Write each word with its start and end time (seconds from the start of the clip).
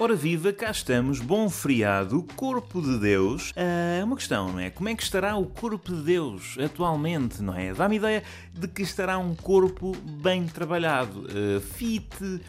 Ora 0.00 0.14
viva, 0.14 0.52
cá 0.52 0.70
estamos, 0.70 1.18
bom 1.18 1.50
feriado, 1.50 2.24
corpo 2.36 2.80
de 2.80 3.00
Deus. 3.00 3.52
É 3.56 4.00
uma 4.04 4.14
questão, 4.14 4.52
não 4.52 4.60
é? 4.60 4.70
Como 4.70 4.88
é 4.88 4.94
que 4.94 5.02
estará 5.02 5.36
o 5.36 5.44
corpo 5.44 5.92
de 5.92 6.02
Deus 6.02 6.56
atualmente, 6.56 7.42
não 7.42 7.52
é? 7.52 7.74
Dá-me 7.74 7.96
ideia 7.96 8.22
de 8.54 8.68
que 8.68 8.82
estará 8.82 9.18
um 9.18 9.34
corpo 9.34 9.96
bem 10.22 10.46
trabalhado, 10.46 11.26
uh, 11.26 11.60
fit, 11.60 12.06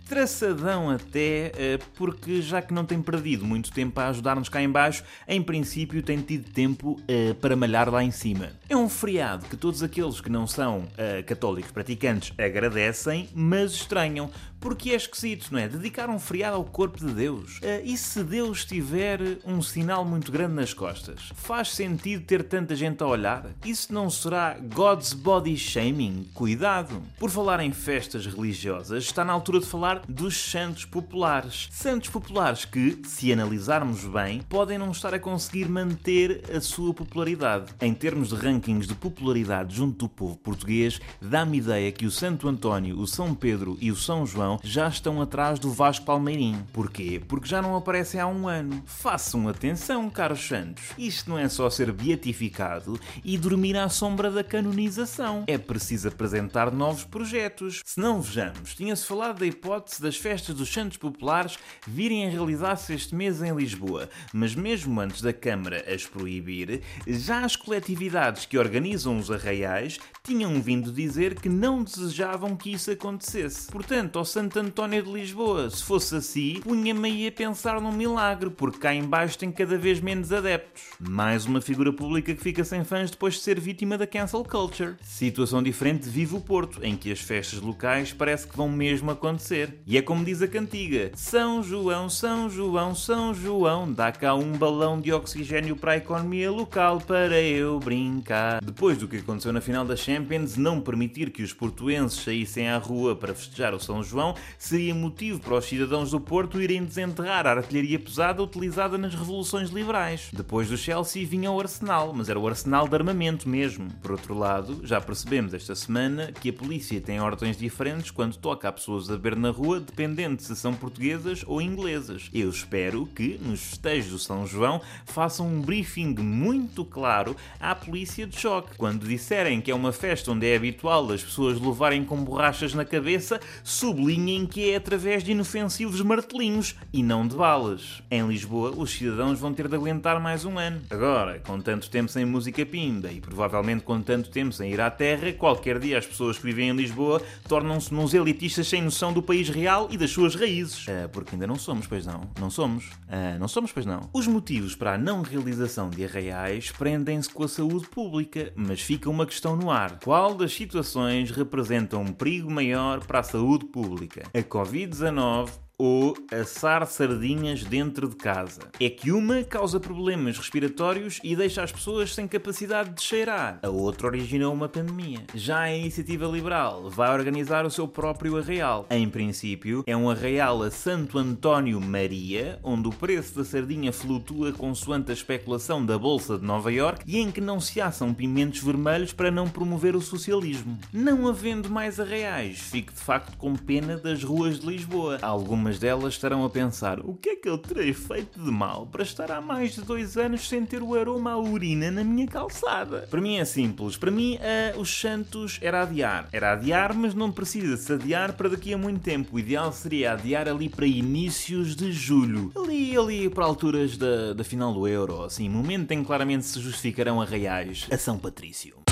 traçadão 0.08 0.92
até, 0.92 1.52
uh, 1.56 1.86
porque 1.96 2.40
já 2.40 2.62
que 2.62 2.72
não 2.72 2.86
tem 2.86 3.02
perdido 3.02 3.44
muito 3.46 3.72
tempo 3.72 4.00
a 4.00 4.10
ajudar-nos 4.10 4.48
cá 4.48 4.62
em 4.62 4.70
baixo, 4.70 5.04
em 5.28 5.42
princípio 5.42 6.04
tem 6.04 6.22
tido 6.22 6.52
tempo 6.52 7.02
uh, 7.02 7.34
para 7.42 7.56
malhar 7.56 7.90
lá 7.90 8.04
em 8.04 8.12
cima. 8.12 8.52
É 8.70 8.78
um 8.78 8.88
feriado 8.88 9.48
que 9.48 9.58
todos 9.58 9.82
aqueles 9.82 10.22
que 10.22 10.30
não 10.30 10.46
são 10.46 10.88
católicos 11.26 11.72
praticantes 11.72 12.32
agradecem, 12.38 13.28
mas 13.34 13.72
estranham, 13.72 14.30
porque 14.60 14.92
é 14.92 14.96
esquisito, 14.96 15.50
não 15.52 15.60
é? 15.60 15.68
Dedicar 15.68 16.10
um 16.10 16.20
feriado 16.20 16.58
ao 16.58 16.66
corpo 16.66 16.98
de 16.98 17.14
Deus. 17.14 17.58
Uh, 17.58 17.82
e 17.84 17.98
se 17.98 18.24
Deus 18.24 18.66
tiver 18.66 19.20
um 19.46 19.62
sinal 19.62 20.04
muito 20.04 20.32
grande 20.32 20.54
nas 20.54 20.74
costas? 20.74 21.32
Faz 21.36 21.72
sentido 21.72 22.26
ter 22.26 22.44
tanta 22.44 22.76
gente 22.76 23.02
a 23.02 23.08
olhar? 23.08 23.46
Isso 23.66 23.94
não 23.94 24.10
será 24.10 24.58
God's 24.60 25.14
body 25.14 25.58
shaming? 25.58 26.30
Cuidado! 26.34 27.02
Por 27.18 27.30
falar 27.30 27.60
em 27.62 27.72
festas 27.72 28.26
religiosas, 28.26 29.04
está 29.04 29.24
na 29.24 29.34
altura 29.34 29.60
de 29.60 29.66
falar 29.66 30.02
dos 30.08 30.38
santos 30.38 30.86
populares. 30.86 31.70
Santos 31.72 32.10
populares 32.10 32.66
que, 32.66 33.02
se 33.06 33.32
analisarmos 33.32 34.06
bem, 34.06 34.42
podem 34.50 34.78
não 34.78 34.92
estar 34.92 35.14
a 35.14 35.20
conseguir 35.20 35.70
manter 35.70 36.44
a 36.56 36.60
sua 36.60 36.94
popularidade. 36.94 37.74
Em 37.82 37.94
termos 37.94 38.30
de 38.30 38.36
rankings 38.36 38.88
de 38.88 38.96
popularidade 38.96 39.76
junto 39.76 40.00
do 40.00 40.10
povo 40.10 40.38
português, 40.38 41.00
dá-me 41.22 41.58
ideia 41.58 41.92
que 41.92 42.06
o 42.06 42.12
Santo 42.12 42.48
António, 42.48 43.00
o 43.00 43.08
São 43.08 43.34
Pedro 43.34 43.78
e 43.82 43.92
o 43.92 43.96
São 43.96 44.26
João 44.26 44.49
já 44.64 44.88
estão 44.88 45.22
atrás 45.22 45.60
do 45.60 45.72
Vasco 45.72 46.06
Palmeirim. 46.06 46.66
Porquê? 46.74 47.20
porque 47.28 47.48
já 47.48 47.62
não 47.62 47.76
aparecem 47.76 48.20
há 48.20 48.28
um 48.28 48.48
ano. 48.48 48.82
Façam 48.86 49.48
atenção, 49.48 50.10
caros 50.10 50.46
santos. 50.46 50.84
Isto 50.98 51.30
não 51.30 51.38
é 51.38 51.48
só 51.48 51.70
ser 51.70 51.92
beatificado 51.92 53.00
e 53.24 53.38
dormir 53.38 53.78
à 53.78 53.90
sombra 53.90 54.32
da 54.32 54.44
canonização. 54.44 55.44
É 55.48 55.58
preciso 55.58 56.08
apresentar 56.08 56.72
novos 56.72 57.04
projetos. 57.04 57.82
Se 57.86 58.00
não 58.00 58.22
vejamos, 58.22 58.76
tinha-se 58.76 59.06
falado 59.06 59.40
da 59.40 59.46
hipótese 59.46 60.02
das 60.02 60.18
festas 60.18 60.56
dos 60.56 60.72
santos 60.72 60.98
populares 60.98 61.58
virem 61.88 62.28
a 62.28 62.30
realizar-se 62.30 62.94
este 62.94 63.16
mês 63.16 63.42
em 63.42 63.56
Lisboa, 63.56 64.10
mas 64.34 64.56
mesmo 64.56 65.00
antes 65.00 65.22
da 65.22 65.32
Câmara 65.32 65.86
as 65.88 66.06
proibir, 66.06 66.82
já 67.08 67.46
as 67.46 67.56
coletividades 67.56 68.46
que 68.46 68.58
organizam 68.58 69.18
os 69.18 69.32
arraiais 69.32 70.00
tinham 70.24 70.62
vindo 70.62 70.92
dizer 70.92 71.40
que 71.40 71.50
não 71.50 71.84
desejavam 71.84 72.56
que 72.56 72.72
isso 72.72 72.92
acontecesse. 72.92 73.68
Portanto, 73.72 74.20
ao 74.20 74.26
Santo 74.40 74.58
António 74.58 75.04
de 75.04 75.12
Lisboa, 75.12 75.70
se 75.70 75.84
fosse 75.84 76.16
assim, 76.16 76.62
punha-me 76.62 77.10
ia 77.10 77.30
pensar 77.30 77.82
num 77.82 77.92
milagre, 77.92 78.50
porque 78.50 78.78
cá 78.78 78.96
embaixo 78.96 79.38
tem 79.38 79.52
cada 79.52 79.78
vez 79.78 80.00
menos 80.00 80.32
adeptos. 80.32 80.82
Mais 80.98 81.46
uma 81.46 81.60
figura 81.60 81.92
pública 81.92 82.34
que 82.34 82.42
fica 82.42 82.64
sem 82.64 82.86
fãs 82.86 83.12
depois 83.12 83.34
de 83.34 83.42
ser 83.42 83.60
vítima 83.60 83.98
da 83.98 84.08
cancel 84.08 84.46
culture. 84.46 84.96
Situação 85.02 85.62
diferente 85.62 86.08
vive 86.08 86.38
o 86.38 86.40
Porto, 86.40 86.80
em 86.82 86.96
que 86.96 87.12
as 87.12 87.20
festas 87.20 87.60
locais 87.60 88.14
parece 88.14 88.48
que 88.48 88.56
vão 88.56 88.70
mesmo 88.70 89.12
acontecer. 89.12 89.78
E 89.86 89.98
é 89.98 90.02
como 90.02 90.24
diz 90.24 90.42
a 90.42 90.48
cantiga: 90.48 91.12
São 91.16 91.62
João, 91.62 92.10
São 92.10 92.50
João, 92.50 92.96
São 92.96 93.34
João, 93.34 93.92
dá 93.92 94.10
cá 94.10 94.36
um 94.36 94.54
balão 94.54 95.02
de 95.02 95.12
oxigênio 95.12 95.76
para 95.76 95.92
a 95.92 95.98
economia 95.98 96.50
local 96.50 97.02
para 97.02 97.42
eu 97.42 97.78
brincar. 97.78 98.64
Depois 98.64 98.98
do 98.98 99.06
que 99.06 99.18
aconteceu 99.18 99.52
na 99.52 99.60
final 99.60 99.84
da 99.84 99.98
Champions, 99.98 100.56
não 100.56 100.80
permitir 100.80 101.30
que 101.30 101.44
os 101.44 101.52
portuenses 101.52 102.24
saíssem 102.24 102.70
à 102.70 102.78
rua 102.78 103.18
para 103.18 103.36
festejar 103.36 103.74
o 103.74 103.80
São 103.82 104.02
João 104.02 104.29
seria 104.58 104.96
motivo 104.96 105.40
para 105.40 105.56
os 105.56 105.66
cidadãos 105.66 106.12
do 106.12 106.20
Porto 106.20 106.62
irem 106.62 106.84
desenterrar 106.84 107.10
desenterrar 107.20 107.48
a 107.48 107.52
artilharia 107.52 108.00
pesada 108.00 108.44
utilizada 108.44 108.98
nas 108.98 109.14
revoluções 109.14 109.70
liberais. 109.70 110.30
Depois 110.34 110.70
do 110.70 110.78
Chelsea 110.78 111.26
vinha 111.26 111.52
o 111.52 111.60
Arsenal, 111.60 112.14
mas 112.14 112.30
era 112.30 112.40
o 112.40 112.48
Arsenal 112.48 112.88
de 112.88 112.96
armamento 112.96 113.48
mesmo. 113.48 113.90
Por 114.02 114.12
outro 114.12 114.38
lado, 114.38 114.82
já 114.84 115.02
percebemos 115.02 115.54
esta 115.54 115.76
semana 115.76 116.32
que 116.32 116.50
a 116.50 116.54
polícia 116.54 117.02
tem 117.02 117.20
ordens 117.20 117.58
diferentes 117.58 118.12
quando 118.12 118.38
toca 118.38 118.68
a 118.68 118.72
pessoas 118.72 119.10
a 119.10 119.14
beber 119.14 119.36
na 119.36 119.50
rua, 119.50 119.80
dependendo 119.80 120.42
se 120.42 120.56
são 120.56 120.74
portuguesas 120.74 121.44
ou 121.46 121.62
inglesas. 121.62 122.30
Eu 122.34 122.50
espero 122.50 123.08
que, 123.08 123.40
nos 123.42 123.62
festejos 123.62 124.12
do 124.12 124.20
São 124.20 124.46
João, 124.46 124.82
façam 125.06 125.48
um 125.48 125.62
briefing 125.62 126.16
muito 126.20 126.86
claro 126.86 127.36
à 127.60 127.74
polícia 127.76 128.26
de 128.26 128.40
choque. 128.40 128.78
Quando 128.78 129.08
disserem 129.08 129.62
que 129.62 129.72
é 129.72 129.76
uma 129.76 129.92
festa 129.92 130.32
onde 130.32 130.48
é 130.48 130.56
habitual 130.56 131.12
as 131.12 131.24
pessoas 131.24 131.60
levarem 131.60 132.04
com 132.04 132.24
borrachas 132.24 132.74
na 132.74 132.86
cabeça, 132.86 133.40
sublinhem 133.64 134.19
que 134.50 134.72
é 134.72 134.76
através 134.76 135.24
de 135.24 135.32
inofensivos 135.32 136.02
martelinhos 136.02 136.76
e 136.92 137.02
não 137.04 137.28
de 137.28 137.36
balas. 137.36 138.02
Em 138.10 138.28
Lisboa, 138.28 138.74
os 138.76 138.92
cidadãos 138.92 139.40
vão 139.40 139.54
ter 139.54 139.68
de 139.68 139.76
aguentar 139.76 140.20
mais 140.20 140.46
um 140.46 140.58
ano. 140.58 140.82
Agora, 140.90 141.40
com 141.40 141.60
tanto 141.62 141.90
tempo 141.90 142.12
sem 142.12 142.26
música 142.26 142.66
pinda 142.66 143.12
e 143.12 143.22
provavelmente 143.22 143.84
com 143.84 144.02
tanto 144.02 144.30
tempo 144.30 144.52
sem 144.52 144.72
ir 144.72 144.82
à 144.82 144.90
terra, 144.90 145.32
qualquer 145.34 145.80
dia 145.80 145.98
as 145.98 146.06
pessoas 146.06 146.38
que 146.38 146.46
vivem 146.46 146.70
em 146.70 146.76
Lisboa 146.76 147.22
tornam-se 147.48 147.94
uns 147.94 148.14
elitistas 148.14 148.68
sem 148.68 148.82
noção 148.82 149.14
do 149.14 149.22
país 149.22 149.50
real 149.50 149.88
e 149.92 149.98
das 149.98 150.12
suas 150.12 150.36
raízes. 150.36 150.86
Ah, 150.88 151.08
porque 151.10 151.36
ainda 151.36 151.48
não 151.48 151.56
somos, 151.56 151.88
pois 151.88 152.06
não. 152.06 152.30
Não 152.40 152.50
somos. 152.50 152.90
Ah, 153.08 153.38
não 153.40 153.48
somos, 153.48 153.72
pois 153.72 153.86
não. 153.86 154.10
Os 154.14 154.28
motivos 154.28 154.76
para 154.76 154.94
a 154.94 154.98
não 154.98 155.22
realização 155.22 155.90
de 155.90 156.04
arraiais 156.04 156.72
prendem-se 156.72 157.30
com 157.30 157.44
a 157.44 157.48
saúde 157.48 157.88
pública, 157.88 158.52
mas 158.56 158.82
fica 158.82 159.10
uma 159.10 159.26
questão 159.26 159.56
no 159.56 159.70
ar. 159.70 160.00
Qual 160.00 160.34
das 160.36 160.54
situações 160.54 161.32
representa 161.32 161.98
um 161.98 162.12
perigo 162.12 162.50
maior 162.50 163.06
para 163.06 163.20
a 163.20 163.24
saúde 163.24 163.66
pública? 163.66 164.09
A 164.34 164.44
Covid-19 164.44 165.69
ou 165.80 166.14
assar 166.30 166.86
sardinhas 166.86 167.64
dentro 167.64 168.10
de 168.10 168.18
casa. 168.18 168.60
É 168.80 168.90
que 168.90 169.12
uma 169.12 169.42
causa 169.44 169.80
problemas 169.80 170.38
respiratórios 170.38 171.22
e 171.24 171.36
deixa 171.38 171.64
as 171.64 171.72
pessoas 171.72 172.14
sem 172.14 172.28
capacidade 172.28 172.90
de 172.90 173.02
cheirar. 173.02 173.60
A 173.64 173.70
outra 173.70 174.08
originou 174.08 174.54
uma 174.54 174.68
pandemia. 174.68 175.22
Já 175.34 175.62
a 175.62 175.76
Iniciativa 175.76 176.26
Liberal 176.26 176.90
vai 176.90 177.14
organizar 177.14 177.66
o 177.66 177.72
seu 177.72 177.88
próprio 177.88 178.38
arraial. 178.38 178.86
Em 178.90 179.10
princípio, 179.10 179.84
é 179.88 179.96
um 179.96 180.10
arraial 180.10 180.62
a 180.62 180.70
Santo 180.70 181.18
António 181.18 181.80
Maria, 181.80 182.60
onde 182.62 182.90
o 182.90 182.92
preço 182.92 183.38
da 183.38 183.46
sardinha 183.46 183.94
flutua 183.94 184.52
consoante 184.52 185.12
a 185.12 185.14
especulação 185.14 185.86
da 185.86 185.98
Bolsa 185.98 186.38
de 186.38 186.46
Nova 186.46 186.72
York 186.72 187.04
e 187.08 187.20
em 187.20 187.32
que 187.32 187.40
não 187.40 187.62
se 187.62 187.80
assam 187.80 188.14
pimentos 188.14 188.62
vermelhos 188.62 189.14
para 189.14 189.32
não 189.32 189.48
promover 189.48 189.96
o 189.96 190.02
socialismo. 190.02 190.78
Não 190.92 191.28
havendo 191.28 191.70
mais 191.70 192.00
arraiais, 192.00 192.60
fique 192.60 192.92
de 192.92 193.00
facto 193.00 193.38
com 193.38 193.56
pena 193.56 193.96
das 193.96 194.24
ruas 194.24 194.60
de 194.60 194.68
Lisboa. 194.68 195.20
Algumas 195.22 195.69
algumas 195.70 195.80
delas 195.80 196.14
estarão 196.14 196.44
a 196.44 196.50
pensar: 196.50 197.00
o 197.00 197.14
que 197.14 197.30
é 197.30 197.36
que 197.36 197.48
eu 197.48 197.58
terei 197.58 197.94
feito 197.94 198.42
de 198.42 198.50
mal 198.50 198.88
para 198.88 199.04
estar 199.04 199.32
há 199.32 199.40
mais 199.40 199.76
de 199.76 199.82
dois 199.82 200.18
anos 200.18 200.48
sem 200.48 200.66
ter 200.66 200.82
o 200.82 200.96
aroma 200.96 201.34
à 201.34 201.38
urina 201.38 201.92
na 201.92 202.04
minha 202.04 202.28
calçada? 202.28 203.08
Para 203.10 203.22
mim 203.22 203.38
é 203.38 203.46
simples. 203.46 203.98
Para 203.98 204.10
mim, 204.10 204.38
uh, 204.38 204.80
os 204.80 204.90
Santos 204.90 205.60
era 205.62 205.84
adiar. 205.84 206.28
Era 206.32 206.54
adiar, 206.54 206.96
mas 206.96 207.14
não 207.14 207.32
precisa-se 207.32 207.94
adiar 207.94 208.34
para 208.34 208.50
daqui 208.50 208.74
a 208.74 208.78
muito 208.78 209.02
tempo. 209.02 209.36
O 209.36 209.40
ideal 209.40 209.72
seria 209.72 210.14
adiar 210.14 210.48
ali 210.48 210.70
para 210.70 210.88
inícios 210.88 211.76
de 211.76 211.92
julho. 211.92 212.52
Ali, 212.56 212.98
ali 212.98 213.30
para 213.30 213.46
alturas 213.46 213.98
da, 213.98 214.34
da 214.34 214.44
final 214.44 214.74
do 214.74 214.88
Euro. 214.88 215.24
Assim, 215.24 215.48
momento 215.50 215.92
em 215.92 216.00
que 216.00 216.06
claramente 216.06 216.46
se 216.46 216.60
justificarão 216.60 217.22
a 217.22 217.26
reais 217.26 217.88
a 217.92 217.98
São 217.98 218.18
Patrício. 218.18 218.89